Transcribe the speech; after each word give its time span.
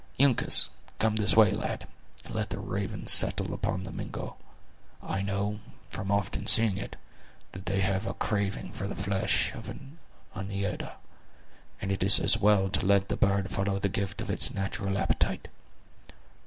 Uncas, 0.19 0.69
come 0.97 1.15
this 1.17 1.35
way, 1.35 1.51
lad, 1.51 1.85
and 2.25 2.33
let 2.33 2.49
the 2.49 2.57
ravens 2.57 3.11
settle 3.11 3.53
upon 3.53 3.83
the 3.83 3.91
Mingo. 3.91 4.35
I 5.03 5.21
know, 5.21 5.59
from 5.91 6.09
often 6.09 6.47
seeing 6.47 6.75
it, 6.75 6.95
that 7.51 7.67
they 7.67 7.81
have 7.81 8.07
a 8.07 8.15
craving 8.15 8.71
for 8.71 8.87
the 8.87 8.95
flesh 8.95 9.53
of 9.53 9.69
an 9.69 9.99
Oneida; 10.35 10.95
and 11.79 11.91
it 11.91 12.01
is 12.01 12.19
as 12.19 12.35
well 12.39 12.67
to 12.69 12.83
let 12.83 13.09
the 13.09 13.15
bird 13.15 13.51
follow 13.51 13.77
the 13.77 13.89
gift 13.89 14.21
of 14.21 14.31
its 14.31 14.51
natural 14.51 14.97
appetite." 14.97 15.47